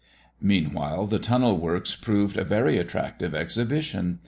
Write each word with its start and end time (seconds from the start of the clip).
Meanwhile, 0.41 1.05
the 1.05 1.19
tunnel 1.19 1.59
works 1.59 1.93
proved 1.93 2.35
a 2.35 2.43
very 2.43 2.79
attractive 2.79 3.35
exhibition. 3.35 4.17